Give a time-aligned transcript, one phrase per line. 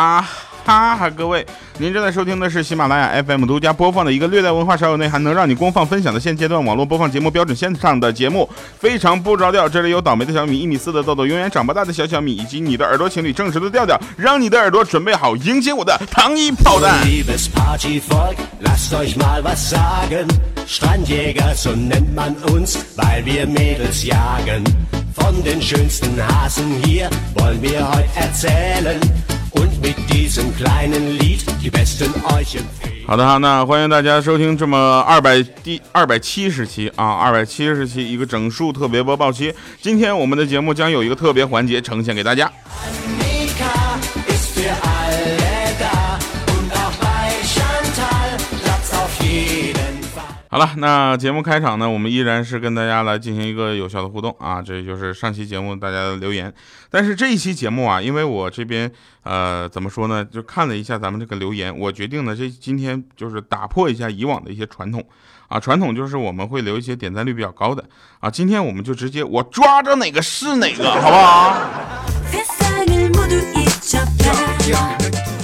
[0.00, 0.26] 啊
[0.64, 1.10] 哈哈！
[1.10, 1.44] 各位，
[1.76, 9.68] 您正在收听的是喜马拉雅 FM 独家播放的一个略带文化、少有内涵、能让你公放分享的现阶段网络播放节目标准线上的节目，非常不着调。
[9.68, 17.04] 这里有倒霉的小米，一米四的豆豆，永远长不大的小小米，以及你的耳朵情侣正直的调调，让你的耳朵准备好迎接我的糖衣炮弹。
[33.06, 39.52] 好的，哈，那欢迎大家收听这么二百第二百七十期啊，二百七十期一个整数特别播报期。
[39.82, 42.50] 今天我们的节目将有一个特别环节呈现给大家。
[50.52, 56.52] 好了，那节目开场呢，我们依然是跟大家来进行一个有效的互动啊，这就是上期节目大家的留言。
[56.90, 58.90] 但是这一期节目啊，因为我这边
[59.22, 65.04] 呃怎么说呢，就看了一下咱们这个留言，我决定呢，这今天就是打破一下以往的一些传统
[65.46, 67.84] 啊，传统就是我们会留一些点赞率比较高的
[68.18, 71.54] 啊，今天我们就直接我抓着哪个是哪个，好不好？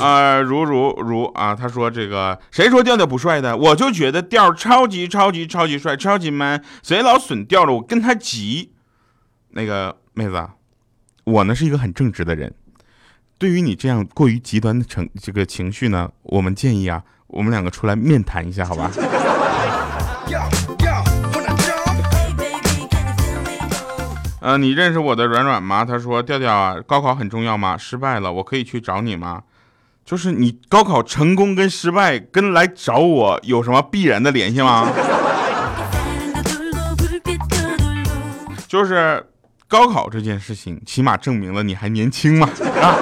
[0.06, 6.62] 呃，如如如啊，他说这个谁说调调不帅的，我就觉得调超级超级超级帅，超级 man。
[6.80, 8.70] 谁老损调了，我跟他急。
[9.50, 10.48] 那个妹子，
[11.24, 12.54] 我呢是一个很正直的人，
[13.36, 18.88] 对于你这样过于极端的情这个情绪呢，我们建议啊，我们两个出来面谈一下，好吧？
[24.40, 25.84] 呃，你认识我的软软吗？
[25.84, 27.77] 他说调调啊，高考很重要吗？
[27.77, 29.42] 失败了，我可以去找你吗？
[30.06, 34.88] 就是你高考成功跟失败跟来找我有什么必然的联系吗？
[38.68, 39.27] 就是
[39.66, 42.48] 高考这件事情起码证明了你还年轻嘛
[42.80, 42.94] 啊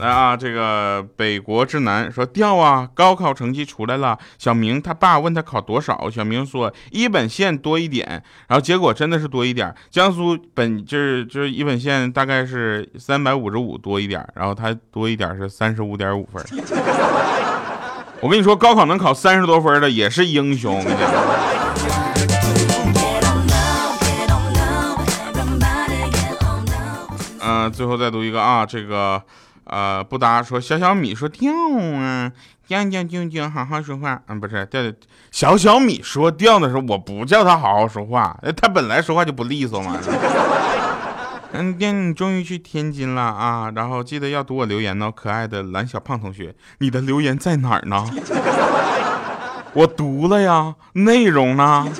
[0.00, 4.18] 来啊，这个北国之南说调啊，高考成绩出来了。
[4.38, 8.06] 小明他爸问他考多少，小明说一本线多一点，
[8.48, 9.74] 然后结果真的是多一点。
[9.90, 16.42] 江苏本就是就是一本线大概是三百五十五多一点，然后他多一点是三十五点五分。
[18.20, 20.78] 我跟你说，高考能考三十多分的也是英雄。
[20.78, 21.10] 我跟你讲。
[27.42, 29.20] 嗯、最后再读一个啊，这个
[29.70, 32.30] 呃不搭说小小米说调啊，
[32.66, 34.20] 调调调调，好好说话。
[34.26, 34.92] 嗯，不是调调，
[35.30, 39.96] 小小米说调的时候，我不叫他好好说话，他本来说话就不利索嘛。
[41.52, 48.04] 嗯，调你终于去天津了啊，然后记得要读我留言哦，可爱的蓝小胖同学，你的留言在哪儿呢？
[49.74, 51.86] 我读了呀，内容呢？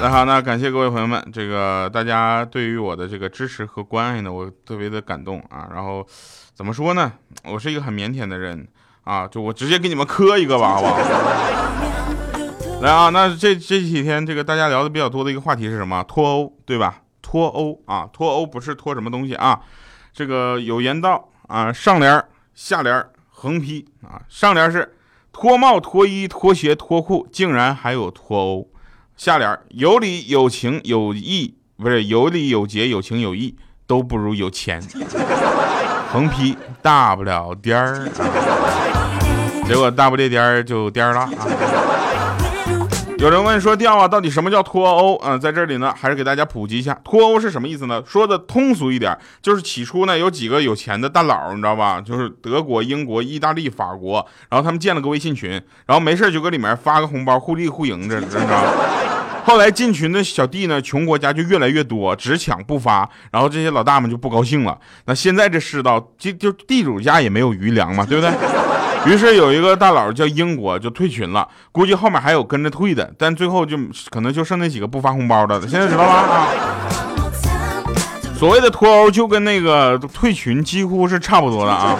[0.00, 5.68] 那好，那感谢各位朋友们，这个大家对于我的这个支持和关爱呢，我特别的感动啊。
[5.74, 6.06] 然后
[6.54, 7.12] 怎么说呢？
[7.44, 8.66] 我是一个很腼腆的人
[9.02, 10.98] 啊，就我直接给你们磕一个吧，好不好？
[12.80, 16.04] 来啊，那这这几天这个大家聊的比较多的一个话题是什么？
[16.04, 17.02] 脱欧，对吧？
[17.20, 19.60] 脱欧啊，脱欧不是脱什么东西啊？
[20.12, 24.96] 这个有言道啊，上联下联横批啊，上联是
[25.32, 28.68] 脱帽、脱衣、脱鞋、脱裤，竟然还有脱欧。
[29.18, 34.80] 下联儿有理有情有义，不是有理有节有情有义，都不如有钱。
[36.12, 38.08] 横批大不了颠儿、啊，
[39.66, 41.30] 结果大不列颠儿就颠儿了啊。
[43.18, 45.16] 有人问说调啊，到底什么叫脱欧？
[45.24, 48.00] 嗯、在这里呢，还是给大家普及一下，脱欧是什么意思呢？
[48.06, 52.00] 说的通俗一点，就是起初呢，有几个有钱的大佬，你知道吧？
[52.00, 55.50] 就是德国、英国、意大利、法国，然后他们建了个微信群，
[55.86, 58.62] 然后没事就搁里面发个红包，互利互赢着，你知道吗？
[59.44, 64.78] 后来进群的小弟呢，穷国家就越来越多，只抢不发，然后这些老大们就不高兴了。
[65.06, 68.30] 那现在这世道，就就地主家也没有余粮嘛，对不对？
[69.08, 73.78] 于是有一个大佬叫英国就退群了，估计后面还有跟着退的，但最后就
[74.10, 75.66] 可能就剩那几个不发红包的了。
[75.66, 76.12] 现在知道吧？
[76.12, 76.48] 啊，
[78.36, 81.96] 所谓的脱欧就跟那个退群几乎是差不多的啊。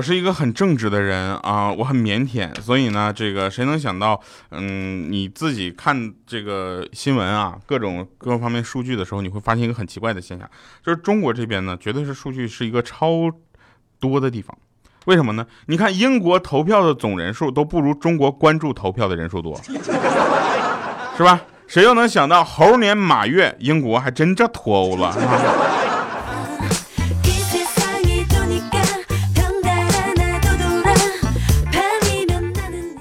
[0.00, 4.18] 我是一个很正直的人啊，我很腼腆，所以呢，这个谁能想到，
[4.48, 10.50] 嗯，你自己看这个新闻啊，各种各方面数据的时候，你会发现一个很奇怪的现象，
[10.82, 13.30] 就是中国这边呢，绝对是数据是一个超
[13.98, 14.56] 多的地方。
[15.04, 15.46] 为什么呢？
[15.66, 19.60] 你看英国投票的总人数都不如中国关注投票的人数多，
[21.14, 21.42] 是吧？
[21.66, 25.12] 谁又能想到猴年马月，英国还真这脱欧了？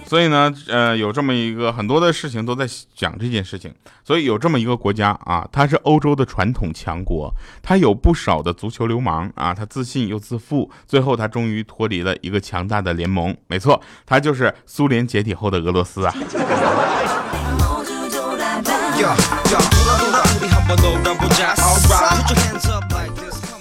[0.09, 2.65] 所以呢，呃，有这么一个很多的事情都在
[2.95, 3.71] 讲这件事情。
[4.03, 13.37] 所以有这么一个国家啊，它是欧洲的传统强国，它有不少的足球流氓啊，它自信又自负，最后它终于脱离了一个强大的联盟。
[13.45, 16.11] 没错，它就是苏联解体后的俄罗斯啊。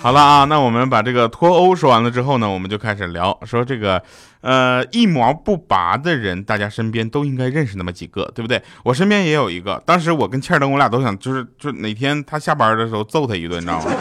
[0.09, 4.03] 好了啊，那我们把这个脱欧说完了之后呢，我们就开始聊说这个，
[4.41, 8.63] 呃，一毛不拔的人，大家身边都应该认识那么几个，对不对？
[8.85, 13.93] 我身边也有一个，当时我跟倩儿灯，我俩都想，就是就哪天他下班的时候揍他一顿，你知道吗？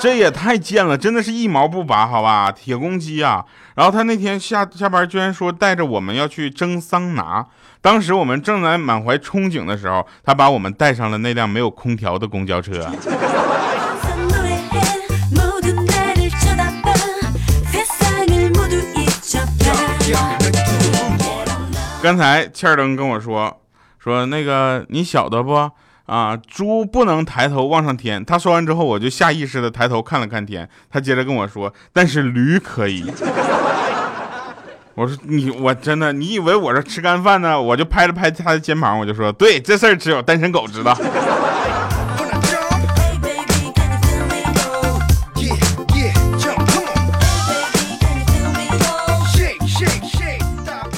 [0.00, 3.44] 这也太贱了，真的是一毛不拔，好吧，铁公鸡啊！
[3.76, 7.46] 然后他那天下下班居然说带着我们要去蒸桑拿，
[7.80, 12.90] 当时我们正在满怀憧憬的时候，他把我们带上了那辆没有空调的公交车。
[22.06, 23.60] 刚才欠儿灯跟我说，
[23.98, 25.68] 说那个你晓得不
[26.04, 26.36] 啊？
[26.36, 28.24] 猪不能抬头望上天。
[28.24, 30.68] 他说完之后，我就下意识的抬头看了看天。
[30.88, 33.12] 他接着跟我说，但是驴可以。
[34.94, 37.60] 我说你我真的，你以为我是吃干饭呢？
[37.60, 40.96] 我就拍了拍他的肩膀，我就说，对，这事儿只有单身狗知道。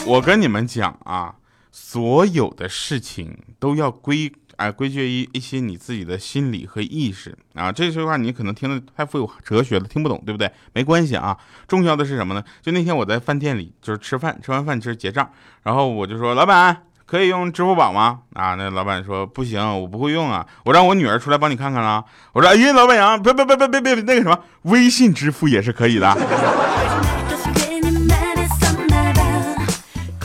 [0.08, 1.34] 我跟你们讲啊，
[1.70, 7.70] 所有的事情都要归哎归结于一些你自己的心理和意识啊。
[7.70, 10.50] 这句话你可能听得太富有哲学了，听不懂，对不对？
[10.72, 12.42] 没关系啊，重要的是什么呢？
[12.62, 15.30] 就那天我在饭店里就是吃饭，吃完饭就是结账，
[15.62, 16.84] 然后我就说老板。
[17.04, 18.20] 可以用支付宝吗？
[18.34, 22.04] 啊，那老板说不行，我不会用啊，我让我女儿出来帮你看看啦。
[22.32, 27.07] 我说，哎，老板娘，别别别别别别，那个什么，微信支付也是可以的。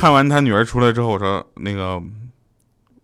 [0.03, 1.97] 看完他女儿出来之后，我说那个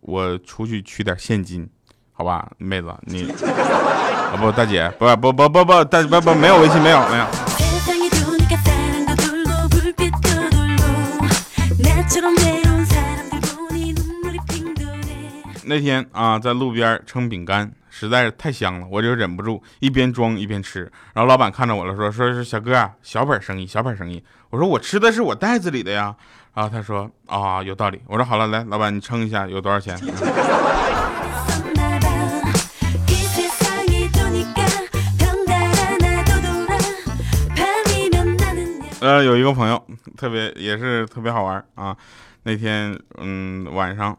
[0.02, 1.66] 我出去取点现金，
[2.12, 7.26] 好吧，妹子你啊不大姐不不不不不大不不没有微信没有没有。
[15.64, 20.84] 那天啊，在路边称饼干，实在是太香了我就忍不住一边装一边吃。
[21.14, 24.24] 然后老板看着我了说说是小哥啊小本生意小本生意。
[24.50, 26.16] 我说我吃的是我袋子里的呀。
[26.54, 28.00] 然后他说啊有道理。
[28.08, 30.00] 我说好了来老板你称一下有多少钱？
[39.02, 39.82] 呃有一个朋友
[40.18, 41.96] 特别也是特别好玩啊。
[42.44, 44.18] 那天嗯晚上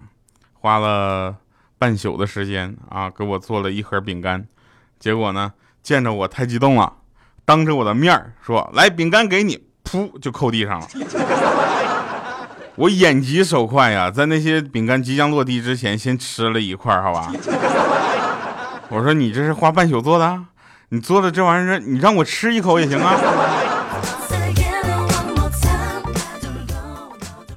[0.55, 1.35] 花了
[1.81, 4.47] 半宿的时间啊给我做了一盒饼干。
[4.99, 5.51] 结果呢
[5.83, 6.93] 见着我太激动了
[7.47, 10.87] 当着我的面儿说来饼干给你噗就扣地上了。
[12.77, 17.33] 我眼疾手快呀在那些饼干即将落地之前先吃了一块好吧？
[18.91, 20.39] 我说你这是花半宿做的
[20.91, 23.17] 你做的这玩意儿你让我吃一口也行啊。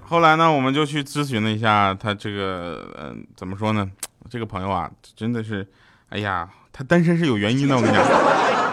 [0.07, 3.87] 后来呢我们就去咨询了一下他这个嗯怎么说呢
[4.29, 5.67] 这个朋友啊，真的是，
[6.09, 7.75] 哎呀，他单身是有原因的。
[7.75, 8.05] 我跟你讲，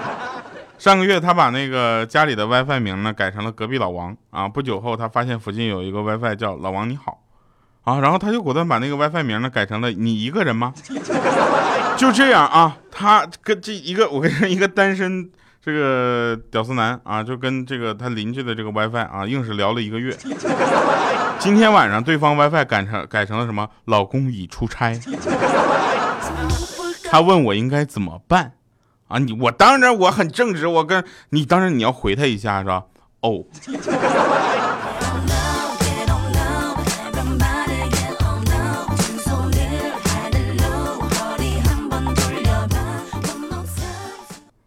[0.79, 4.49] 上个月他把那个家里的 WiFi 名呢改成了隔壁老王啊。
[4.49, 7.23] 不久后，他发现附近有一个 WiFi 叫老王你好
[7.85, 10.73] 啊，然后他就果断把那个 WiFi 名呢改成了你一个人吗？
[11.97, 15.31] 就这样啊，他跟这一个我跟你说一个单身
[15.63, 20.17] 这个屌丝男啊，就跟这个他邻居的这个 WiFi 啊，硬是聊了一个月。
[21.41, 23.69] 今天晚上对方 WiFi 改成改成了什么？
[23.87, 24.99] 老公已出差。
[27.11, 28.53] 他问我应该怎么办
[29.09, 29.19] 啊？
[29.19, 32.85] 你我当然我很正直，我跟你当然你要回他一下是吧？
[33.23, 33.45] 哦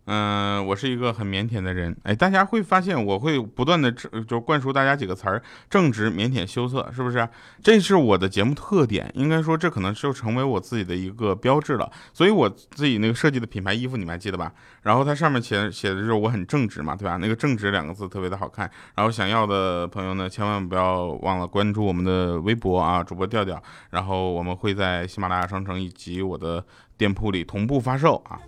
[0.05, 1.95] don't 我是一个很腼腆的人。
[2.03, 3.91] 哎，大家会发现我会不断的
[4.27, 6.89] 就灌输大家几个词儿：正直、腼腆、羞涩。
[6.93, 7.27] 是不是？
[7.63, 11.91] 这是我的节目特点，应该说这可能就成为我自己的一个标志了。
[12.13, 14.51] 所以我自己那个设计的品牌衣服，你们还记得吧？
[14.81, 17.17] 然后它上面写写的是我很正直嘛，对吧？
[17.17, 18.69] 那个正直两个字特别的好看。
[18.95, 23.61] 然后想要的朋友呢，千万不要忘了关注我们的微博啊，主播调调。
[23.89, 26.63] 然后我们会在喜马拉雅商城以及我的
[26.97, 28.39] 店铺里同步发售啊。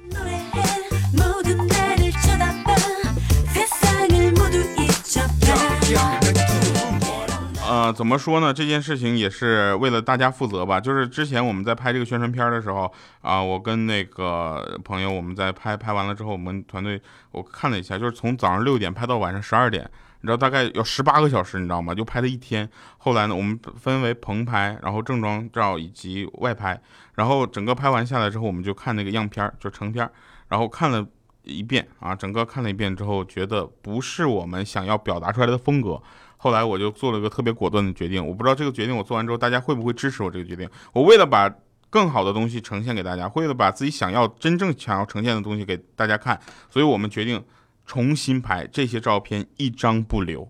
[7.85, 8.51] 呃，怎么说呢？
[8.51, 10.81] 这件事情也是为了大家负责吧。
[10.81, 16.99] 就是之前我们在拍这个宣传片的时候啊、我跟那个朋友我们在拍拍完了之后，我们团队
[17.29, 19.87] 我看了一下，就是从早上六点拍到晚上十二点，
[20.21, 21.93] 你知道大概有十八个小时，你知道吗？
[21.93, 22.67] 就拍了一天。
[22.97, 26.81] 后来呢，我们分为棚拍，然后正装照以及外拍，
[27.13, 30.11] 然后整个拍完下来之后，我们就看那个样片儿，就成片儿，
[30.47, 31.05] 然后看了
[31.43, 36.01] 一遍啊，整个看了一遍之后，觉得不是我们想要表达出来的风格。
[36.45, 40.69] 后来我就做了个特别果断的决定，我不知道这个决定我做完之后，大家会不会支持我这个决定。
[40.93, 41.51] 我为了把
[41.89, 47.43] 更好的东西呈现给大家，为了把自己想要真正想要呈现的东西给大家看，所以我们决定
[47.83, 50.47] 重新拍这些照片，一张不留。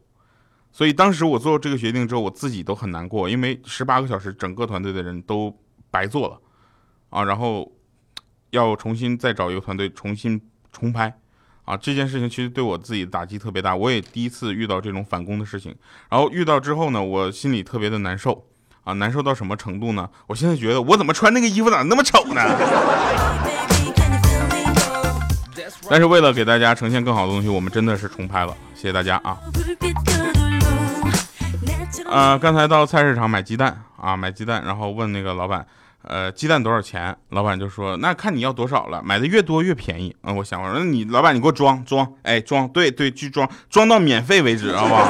[0.70, 5.58] 所以当时我做这个决定之后，我自己都很难过，因为十八个小时整个团队的人都
[5.90, 6.38] 白做了
[7.10, 7.72] 啊，然后
[8.50, 10.42] 要重新再找一个团队重新
[10.74, 11.18] 重拍
[11.66, 15.76] 啊，这件事情其实对我自己打击特别大，我也第一次遇到这种返工的事情。
[16.10, 18.46] 然后遇到之后呢，我心里特别的难受，
[18.84, 20.08] 啊，难受到什么程度呢？
[20.28, 22.42] 我现在觉得我怎么穿那个衣服咋那么丑呢？
[25.90, 29.38] 但是为了给大家呈现更好的东西，我们真的是重拍了，谢谢大家啊。
[32.06, 35.66] 呃，刚才到菜市场买鸡蛋啊，买鸡蛋，然后问那个老板。
[36.08, 37.16] 呃，鸡蛋多少钱？
[37.30, 40.16] 老板就说那看你要多少了，买的越多越便宜。
[40.24, 45.06] 嗯，我想我说那你老板你给我装装，哎装，对对，去装装到免费为止，好不好？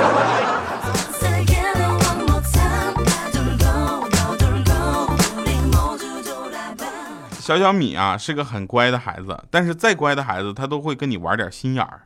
[7.39, 12.01] 小小米啊是个很乖的孩子，但是再乖的孩子他都会跟你玩点心眼儿，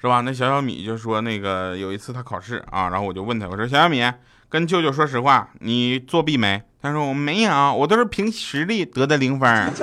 [0.00, 0.20] 是吧？
[0.22, 4.02] 那小小米就说那个有一次他考试啊，然后我就问他，我说小小米
[4.48, 6.60] 跟舅舅说实话，你作弊没？
[6.82, 9.72] 他说我没有我都是凭实力得的零分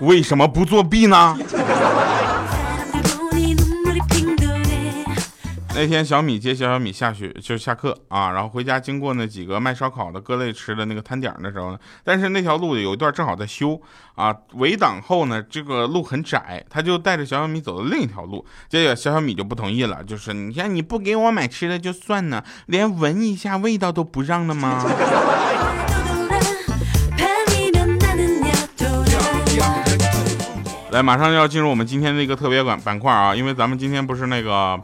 [0.00, 1.38] 为什么不作弊呢？
[5.74, 13.80] 那天小米接小小米下去就下课啊，然后回家经过那几个卖烧烤的各类吃的那个摊点的时候呢，但是那条路有一段正好在修
[14.14, 24.86] 啊，围挡后呢，这个路很窄，他就带着小小米走了另一条路，结果小小米就不同意了，就是你像你不给我买吃的就算了，连闻一下味道都不让了吗？
[30.92, 34.78] 来，马上就要进入我们今天的一个特别版板块啊，因为咱们今天不是那个。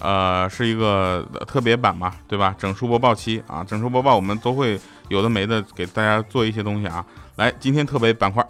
[0.00, 2.54] 呃，是一个特别版嘛，对吧？
[2.58, 4.78] 整数播报期啊，整数播报我们都会
[5.08, 7.04] 有的没的给大家做一些东西啊。
[7.36, 8.46] 来，今天特别板块。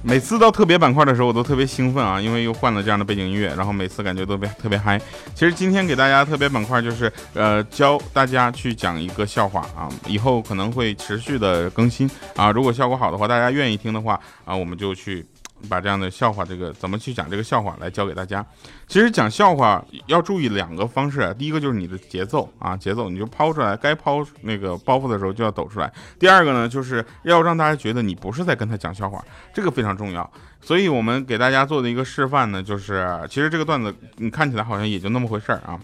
[0.00, 4.98] 每次到特别板块的时候，我都特别兴奋啊，因为又换了这样的背景音乐，然后每次感觉都特别特别嗨。
[5.34, 12.50] 其实今天给大家特别板块就是，呃，教大家去讲一个笑话啊，以后可能会持续的更新啊。
[12.50, 15.26] 如果效果好的话，大家愿意听的话啊，我们就去
[15.68, 18.44] 把这样的笑话，这个怎么去讲这个笑话来教给大家。
[18.86, 25.92] 其实讲笑话要注意两个方式，第一个就是你的节奏啊，节奏你就抛出来，该抛那个包袱的时候就要抖出来。
[26.18, 29.22] 第二个呢，就是要让大家觉得你不是在跟他讲笑话，
[29.52, 30.30] 这个非常重要。
[30.60, 35.78] 所以我们给大家做的一个示范呢，就是其实这个段子你看起来好像也就那么回事儿啊。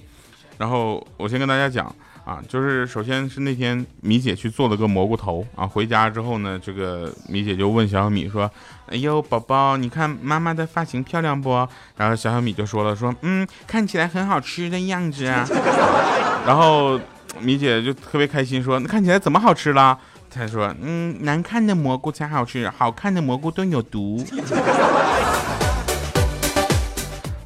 [0.57, 8.51] 然后我先跟大家讲啊，就是首先是那天米姐去做了个蘑菇头啊，回家之后呢，这个米姐就问小小米说
[8.89, 11.51] ：“哎呦，宝宝，你看妈妈的发型漂亮不？”
[11.99, 15.47] 然后小小米就说了说：“嗯，看起来很好吃的样子啊。
[16.47, 16.99] ”然后
[17.41, 19.99] 米姐就特别开心说：“那看起来怎么好吃了？”
[20.35, 24.25] 她说：“嗯，难看的蘑菇才好吃，好看的蘑菇都有毒。”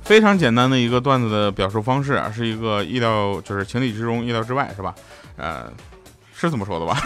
[0.08, 4.94] 非常简单的一个段子的表述方式啊，是一个意料就是情理之中、意料之外，是吧？
[5.36, 5.70] 呃，
[6.34, 6.96] 是这么说的吧？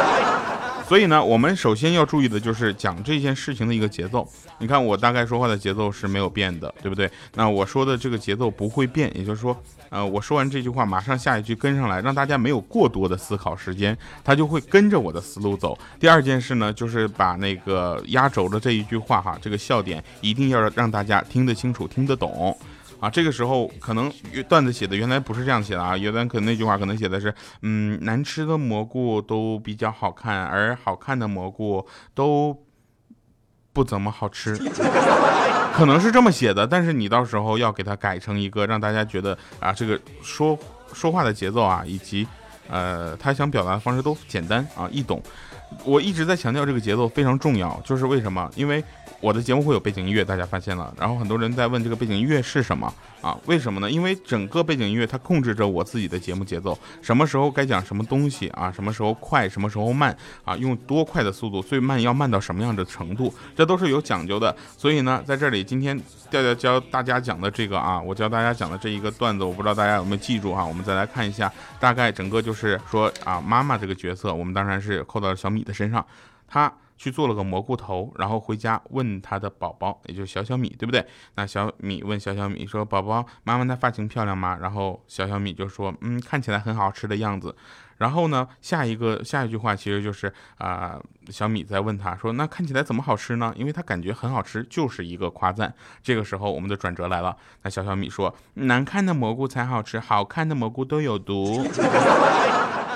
[0.86, 4.28] 所以呢，我们首先要注意的就是讲这件事情的一个节奏。
[4.58, 7.10] 你看我大概说话的节奏是没有变的，对不对？
[7.36, 15.78] 那我说的这个节奏不会变，也就是说，呃，我说完这句话，马上下一句跟上来，让大家没有过多的思考时间，他就会跟着我的思路走。
[16.00, 22.56] 第二件事呢，就是把那个压轴的这一句话哈，这个笑点一定要让大家听得清楚、听得懂。
[22.98, 24.10] 啊，这个时候可能
[24.48, 32.56] 段子写的原来不是这样写的啊，原来可能那句话可能写的是，嗯，难吃的蘑菇都比较好看，而好看的蘑菇都
[33.76, 34.56] 不怎么好吃，
[35.76, 40.58] 可能是这么写的，但是你到时候要给它改成一个让大家觉得啊，这个说
[40.94, 42.26] 说话的节奏啊，以及
[42.70, 45.22] 呃他想表达的方式都简单啊易懂。
[45.84, 48.50] 我一直在强调这个节奏非常重要，就是为什么？
[48.56, 48.82] 因为
[49.20, 52.92] 我的节目会有背景音乐，大家发现了，然后很多人在问这个背景音乐是什么
[53.22, 53.36] 啊？
[53.46, 53.90] 为什么呢？
[53.90, 58.70] 因为整个背景音乐它控制着我自己的节目节奏，什么时候该讲什么东西啊？
[58.70, 60.56] 什么时候快，什么时候慢啊？
[60.56, 63.32] 用多快的速度，最慢要慢到什么样的程度？
[63.56, 64.54] 这都是有讲究的。
[64.76, 65.98] 所以呢，在这里今天
[66.30, 76.06] 调调教大家讲的这个啊，我教大家讲的这一个段子，我不知道大家有没有记住哈、我们再来看一下，大概整个就是说啊，妈妈这个角色，我们当然是扣到了小米的身上，
[76.48, 81.06] 他去做了个蘑菇头，然后回家问他的宝宝，也就是小小米，对不对？
[81.34, 87.54] 那小米问小小米说：“宝宝，妈妈的发型漂亮吗？”然后小小米就说：“嗯，看起来很好吃的样子。”
[87.98, 95.74] 然后呢，下一个下一句话其实就是啊、小米在问他说：“那看起来怎么好吃呢？”因为他感觉很好吃，就是一个夸赞。
[96.02, 101.62] 这个时候我们的转折来了，那小小米说：“难看的蘑菇才好吃，好看的蘑菇都有毒。”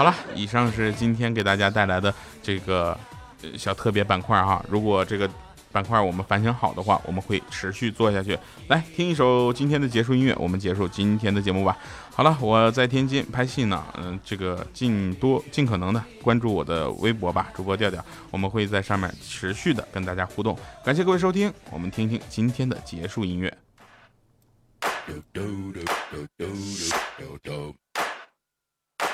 [0.01, 2.99] 好了，以上是今天给大家带来的这个
[3.43, 4.65] 呃小特别板块哈。
[4.67, 5.29] 如果这个
[5.71, 8.39] 板块我们反响好的话，我们会持续做下去。
[8.69, 11.77] 来听一首今天的结束音乐，我们结束今天的节目吧。
[12.15, 20.59] 好了，我在天津拍戏呢，嗯、这个尽多尽可能的关注我的微博吧，主播调调，我们会在上面持续的跟大家互动。
[20.83, 23.55] 感谢各位收听，我们听听今天的结束音乐。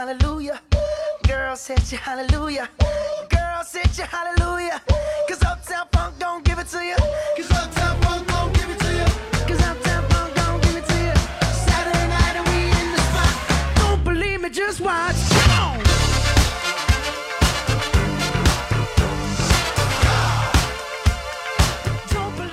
[0.00, 0.60] hallelujah.
[1.26, 2.68] Girls hit you, hallelujah.
[3.28, 4.80] Girls hit you, hallelujah.
[5.28, 6.96] Cause Uptown Funk don't give it to you.
[7.36, 9.04] Cause Uptown Funk don't give it to you.
[9.46, 11.14] Cause Uptown Funk don't give it to you.
[11.66, 13.34] Saturday night and we in the spot.
[13.76, 15.16] Don't believe me, just watch.
[15.28, 15.76] Come on.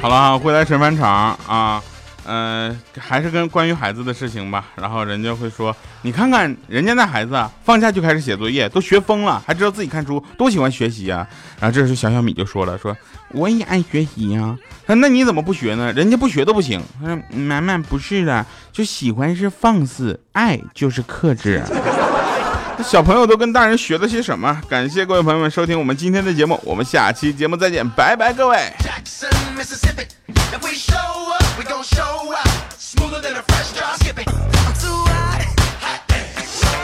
[0.02, 1.82] 好了啊，回来神返场啊，
[2.29, 4.67] 呃，还是跟关于孩子的事情吧。
[4.77, 11.27] 然后人家会说，你看看人家那孩子啊，放假就开始写作业，都学疯了，还知道自己看书，多喜欢学习啊。
[11.59, 12.95] 然后这时小小米就说了，说
[13.31, 14.55] 我也爱学习呀、
[14.87, 15.91] 他说那你怎么不学呢？
[15.95, 16.79] 人家不学都不行。
[17.01, 21.63] 他说满满不是的，就喜欢是放肆，爱就是克制。
[22.85, 24.61] 小朋友都跟大人学了些什么？
[24.69, 28.57] 感谢各位朋友们收听我们今天的节目，我们下期节目再见，拜拜，各位。
[28.79, 30.18] Jackson, Mississippi.
[30.55, 32.73] If we show up, we gon' show out.
[32.79, 34.27] Smoother than a fresh drop skipping.
[34.29, 35.45] I'm too hot.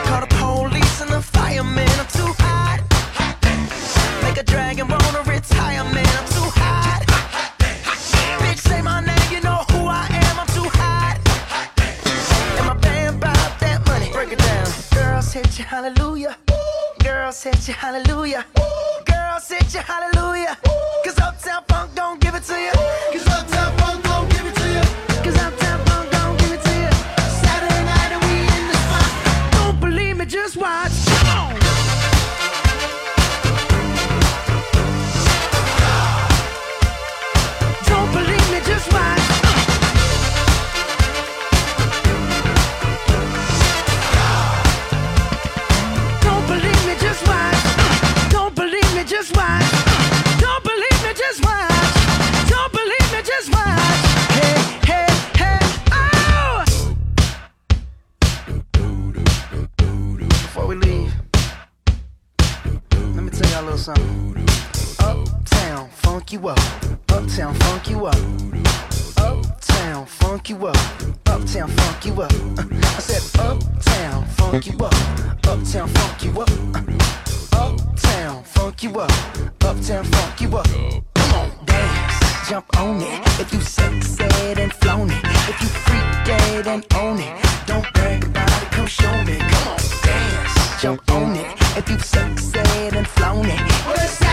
[0.07, 1.89] Call the police and the fireman.
[1.99, 2.81] I'm too hot.
[4.23, 6.13] Make a dragon wanna retire, man.
[6.21, 7.03] I'm too hot.
[8.43, 10.41] Bitch, say my name, you know who I am.
[10.41, 11.17] I'm too hot.
[12.59, 14.11] And my band that money.
[14.13, 14.67] Break it down.
[15.75, 16.37] Hallelujah.
[17.75, 18.47] Hallelujah.
[19.05, 20.57] Girls hit you, hallelujah.
[21.05, 22.73] Cause Uptown Funk don't give it to you.
[23.13, 23.34] Cause
[83.41, 88.25] If you sexed and flown it, if you freaked dead and own it, don't brag
[88.25, 88.71] about it.
[88.71, 89.39] Come show me.
[89.39, 91.47] Come on, dance, jump on it.
[91.77, 94.24] If you sexed and flown it, well